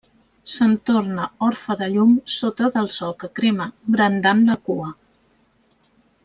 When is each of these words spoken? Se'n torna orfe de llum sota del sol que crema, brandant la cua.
Se'n 0.51 0.71
torna 0.89 1.27
orfe 1.47 1.75
de 1.81 1.89
llum 1.95 2.15
sota 2.37 2.71
del 2.77 2.89
sol 2.97 3.13
que 3.25 3.31
crema, 3.41 3.69
brandant 3.97 4.43
la 4.49 4.57
cua. 4.71 4.91